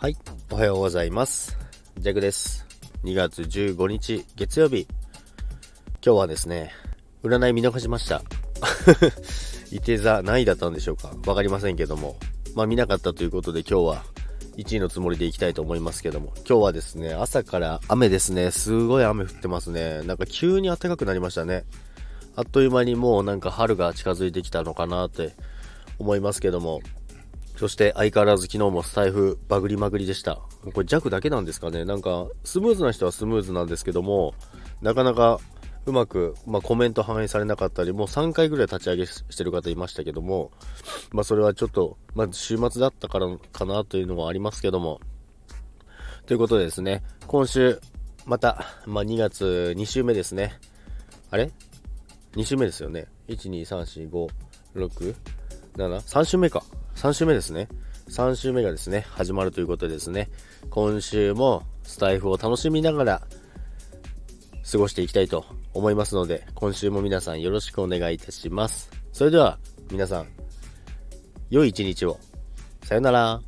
[0.00, 0.16] はい、
[0.52, 1.58] おはようございます。
[1.98, 2.64] ジャクです。
[3.02, 4.86] 2月15日月曜日。
[6.06, 6.70] 今日はですね、
[7.24, 8.22] 占い見逃しました。
[9.74, 12.16] いて座何位だったんでしょうかわかりませんけども。
[12.54, 14.04] まあ見なかったということで今日は
[14.56, 16.32] 1位のつもりでいきたいと思いますけども。
[16.48, 18.52] 今日はですね、朝から雨ですね。
[18.52, 20.02] すごい雨降ってますね。
[20.02, 21.64] なんか急に暖かくなりましたね。
[22.36, 25.34] あっという間にもうなんか春が近づいてきたのかなって
[25.98, 26.82] 思いますけども。
[27.58, 30.36] そして相変わらず昨日もスタイフバグりまぐりでした。
[30.72, 34.32] これ弱だけなんですかねなんかスムーズな人はスムーズなんですけども、
[34.80, 35.40] なかなか
[35.84, 40.52] うまく、まあ、コメント反映されなかったり、もう3回ぐらい立ち上げしてる方いましたけども、
[41.10, 45.00] まあそれはちょっと、まあ週末だったからかなというのはありますけども。
[46.26, 47.80] ということでですね、今週、
[48.24, 50.60] また、まあ2月2週目ですね。
[51.32, 51.50] あれ
[52.34, 53.06] ?2 週目ですよね。
[53.26, 54.30] 1、2、3、4、5、
[54.76, 55.14] 6、
[55.76, 56.62] 7、3週目か。
[56.98, 57.68] 3週目ですね。
[58.08, 60.30] 3週目がですね、始まるということでですね、
[60.68, 63.22] 今週もスタイフを楽しみながら
[64.68, 68.90] 過ごしていきたいと思いますので、今週も皆さんよろしくお願いいたします。
[69.12, 69.60] それでは、
[69.92, 70.26] 皆さん、
[71.50, 72.18] 良い一日を。
[72.82, 73.40] さよなら。